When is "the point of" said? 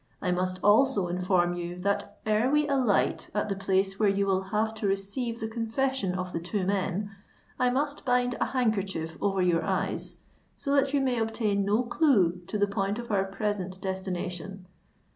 12.57-13.11